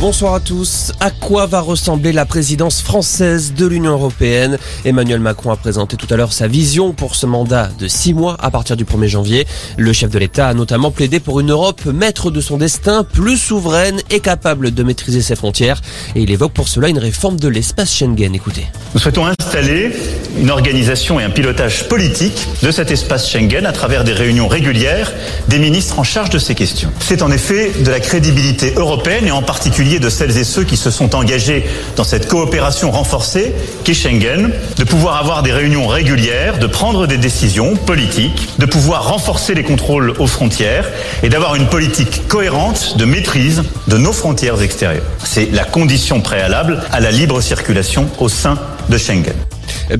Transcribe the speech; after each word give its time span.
Bonsoir 0.00 0.32
à 0.32 0.40
tous. 0.40 0.92
À 0.98 1.10
quoi 1.10 1.44
va 1.44 1.60
ressembler 1.60 2.12
la 2.12 2.24
présidence 2.24 2.80
française 2.80 3.52
de 3.52 3.66
l'Union 3.66 3.92
européenne? 3.92 4.56
Emmanuel 4.86 5.20
Macron 5.20 5.50
a 5.50 5.56
présenté 5.56 5.98
tout 5.98 6.06
à 6.08 6.16
l'heure 6.16 6.32
sa 6.32 6.48
vision 6.48 6.92
pour 6.94 7.14
ce 7.14 7.26
mandat 7.26 7.68
de 7.78 7.86
six 7.86 8.14
mois 8.14 8.34
à 8.40 8.50
partir 8.50 8.78
du 8.78 8.86
1er 8.86 9.08
janvier. 9.08 9.46
Le 9.76 9.92
chef 9.92 10.08
de 10.08 10.18
l'État 10.18 10.48
a 10.48 10.54
notamment 10.54 10.90
plaidé 10.90 11.20
pour 11.20 11.38
une 11.40 11.50
Europe 11.50 11.84
maître 11.84 12.30
de 12.30 12.40
son 12.40 12.56
destin, 12.56 13.04
plus 13.04 13.36
souveraine 13.36 14.00
et 14.08 14.20
capable 14.20 14.70
de 14.70 14.82
maîtriser 14.82 15.20
ses 15.20 15.36
frontières. 15.36 15.82
Et 16.16 16.22
il 16.22 16.30
évoque 16.30 16.54
pour 16.54 16.68
cela 16.68 16.88
une 16.88 16.98
réforme 16.98 17.38
de 17.38 17.48
l'espace 17.48 17.94
Schengen. 17.94 18.34
Écoutez. 18.34 18.64
Nous 18.94 19.00
souhaitons 19.00 19.26
installer 19.26 19.92
une 20.38 20.50
organisation 20.50 21.20
et 21.20 21.24
un 21.24 21.30
pilotage 21.30 21.88
politique 21.88 22.48
de 22.62 22.70
cet 22.70 22.90
espace 22.90 23.30
Schengen 23.30 23.66
à 23.66 23.72
travers 23.72 24.04
des 24.04 24.14
réunions 24.14 24.48
régulières 24.48 25.12
des 25.48 25.58
ministres 25.58 25.98
en 25.98 26.04
charge 26.04 26.30
de 26.30 26.38
ces 26.38 26.54
questions. 26.54 26.90
C'est 27.00 27.20
en 27.20 27.30
effet 27.30 27.72
de 27.84 27.90
la 27.90 28.00
crédibilité 28.00 28.72
européenne 28.76 29.26
et 29.26 29.30
en 29.30 29.42
particulier 29.42 29.89
de 29.98 30.08
celles 30.08 30.36
et 30.38 30.44
ceux 30.44 30.64
qui 30.64 30.76
se 30.76 30.90
sont 30.90 31.14
engagés 31.14 31.64
dans 31.96 32.04
cette 32.04 32.28
coopération 32.28 32.90
renforcée 32.90 33.52
qu'est 33.84 33.94
Schengen, 33.94 34.50
de 34.76 34.84
pouvoir 34.84 35.16
avoir 35.16 35.42
des 35.42 35.52
réunions 35.52 35.86
régulières, 35.86 36.58
de 36.58 36.66
prendre 36.66 37.06
des 37.06 37.18
décisions 37.18 37.76
politiques, 37.76 38.48
de 38.58 38.66
pouvoir 38.66 39.08
renforcer 39.08 39.54
les 39.54 39.64
contrôles 39.64 40.14
aux 40.18 40.26
frontières 40.26 40.88
et 41.22 41.28
d'avoir 41.28 41.54
une 41.54 41.66
politique 41.66 42.28
cohérente 42.28 42.96
de 42.96 43.04
maîtrise 43.04 43.62
de 43.88 43.96
nos 43.96 44.12
frontières 44.12 44.62
extérieures. 44.62 45.04
C'est 45.24 45.50
la 45.52 45.64
condition 45.64 46.20
préalable 46.20 46.82
à 46.92 47.00
la 47.00 47.10
libre 47.10 47.40
circulation 47.40 48.08
au 48.18 48.28
sein 48.28 48.58
de 48.88 48.98
Schengen. 48.98 49.34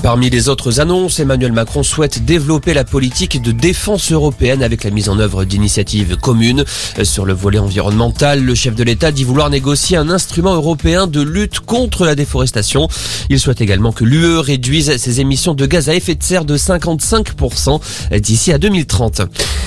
Parmi 0.02 0.30
les 0.30 0.48
autres 0.48 0.80
annonces, 0.80 1.18
Emmanuel 1.18 1.52
Macron 1.52 1.82
souhaite 1.82 2.24
développer 2.24 2.74
la 2.74 2.84
politique 2.84 3.42
de 3.42 3.52
défense 3.52 4.12
européenne 4.12 4.62
avec 4.62 4.84
la 4.84 4.90
mise 4.90 5.08
en 5.08 5.18
œuvre 5.18 5.44
d'initiatives 5.44 6.16
communes. 6.16 6.64
Sur 7.02 7.24
le 7.24 7.32
volet 7.32 7.58
environnemental, 7.58 8.42
le 8.42 8.54
chef 8.54 8.74
de 8.74 8.84
l'État 8.84 9.10
dit 9.10 9.24
vouloir 9.24 9.50
négocier 9.50 9.96
un 9.96 10.08
instrument 10.08 10.54
européen 10.54 11.06
de 11.06 11.20
lutte 11.20 11.60
contre 11.60 12.04
la 12.04 12.14
déforestation. 12.14 12.88
Il 13.28 13.40
souhaite 13.40 13.60
également 13.60 13.92
que 13.92 14.04
l'UE 14.04 14.38
réduise 14.38 14.96
ses 14.96 15.20
émissions 15.20 15.54
de 15.54 15.66
gaz 15.66 15.88
à 15.88 15.94
effet 15.94 16.14
de 16.14 16.22
serre 16.22 16.44
de 16.44 16.56
55% 16.56 17.80
d'ici 18.20 18.52
à 18.52 18.58
2030. 18.58 19.22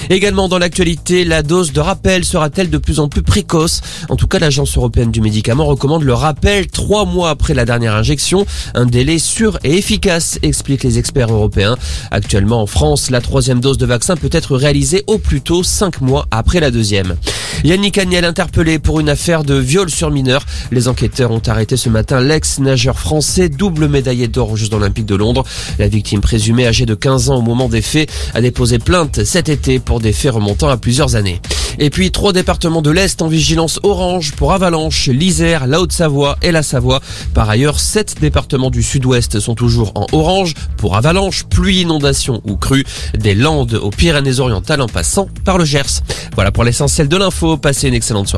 Également 0.10 0.48
dans 0.48 0.60
l'actualité, 0.60 1.24
la 1.24 1.44
dose 1.44 1.72
de 1.72 1.80
rappel 1.80 2.26
sera-t-elle 2.26 2.70
de 2.70 2.78
plus 2.78 3.00
en 3.00 3.08
plus 3.08 3.22
précoce? 3.22 3.82
En 4.10 4.16
tout 4.16 4.28
cas, 4.28 4.40
l'Agence 4.40 4.78
européenne 4.78 5.12
du 5.12 5.22
médicament 5.22 5.66
recommande 5.66 6.04
le 6.04 6.14
rappel 6.14 6.68
trois 6.68 7.06
mois 7.06 7.30
après 7.30 7.54
la 7.54 7.66
dernière 7.66 7.96
injection, 7.96 8.46
un 8.76 8.86
délai 8.86 9.18
sûr 9.18 9.58
et 9.64 9.78
efficace 9.78 10.40
expliquent 10.42 10.84
les 10.84 11.00
experts 11.00 11.32
européens. 11.32 11.78
Actuellement 12.12 12.62
en 12.62 12.68
France, 12.68 13.10
la 13.10 13.22
troisième 13.22 13.60
dose 13.60 13.78
de 13.78 13.86
vaccin 13.86 14.16
peut 14.16 14.30
être 14.32 14.56
réalisée 14.56 15.04
au 15.08 15.18
plus 15.18 15.42
tôt 15.42 15.64
cinq 15.64 16.02
mois 16.02 16.26
après 16.32 16.60
la 16.60 16.72
deuxième. 16.72 17.16
Yannick 17.64 17.98
Agnel 17.98 18.26
interpellé 18.26 18.78
pour 18.80 19.00
une 19.00 19.10
affaire 19.10 19.44
de 19.44 19.56
viol 19.56 19.90
sur 19.90 20.12
mineur. 20.12 20.46
Les 20.72 20.90
enquêteurs 20.90 21.32
ont 21.32 21.42
arrêté 21.48 21.78
ce 21.78 21.88
matin 21.88 22.20
l'ex-nageur 22.20 23.00
français, 23.00 23.48
double 23.48 23.88
médaillé 23.88 24.28
d'or 24.28 24.52
aux 24.52 24.56
Jeux 24.58 24.74
Olympiques 24.74 25.06
de 25.06 25.16
Londres. 25.16 25.46
La 25.80 25.88
victime 25.88 26.20
présumée 26.20 26.68
âgée 26.68 26.86
de 26.86 26.96
15 26.96 27.30
ans 27.30 27.38
au 27.38 27.42
moment 27.42 27.70
des 27.70 27.82
faits 27.82 28.12
a 28.34 28.42
déposé 28.42 28.80
plainte 28.80 29.24
cet 29.24 29.48
été 29.48 29.80
des 30.00 30.14
faits 30.14 30.34
remontant 30.34 30.70
à 30.70 30.78
plusieurs 30.78 31.16
années. 31.16 31.42
Et 31.80 31.90
puis 31.90 32.12
trois 32.12 32.34
départements 32.34 32.82
de 32.82 32.92
l'Est 32.92 33.22
en 33.22 33.28
vigilance 33.28 33.80
orange 33.84 34.34
pour 34.34 34.54
avalanche, 34.54 35.08
l'Isère, 35.08 35.66
la 35.66 35.82
Haute-Savoie 35.82 36.38
et 36.42 36.52
la 36.52 36.62
Savoie. 36.62 37.02
Par 37.34 37.50
ailleurs, 37.50 37.80
sept 37.80 38.16
départements 38.22 38.70
du 38.70 38.84
Sud-Ouest 38.84 39.40
sont 39.40 39.56
toujours 39.56 39.92
en 39.96 40.06
orange 40.12 40.54
pour 40.78 40.96
avalanche, 40.96 41.46
pluie, 41.46 41.82
inondation 41.82 42.42
ou 42.46 42.58
crue, 42.58 42.86
des 43.18 43.34
Landes 43.34 43.74
aux 43.74 43.90
Pyrénées-Orientales 43.90 44.82
en 44.82 44.88
passant 44.88 45.28
par 45.46 45.58
le 45.58 45.66
Gers. 45.66 46.04
Voilà 46.36 46.52
pour 46.52 46.64
l'essentiel 46.64 47.08
de 47.08 47.18
l'info. 47.18 47.58
Passez 47.58 47.88
une 47.88 47.94
excellente 47.94 48.28
soirée. 48.28 48.32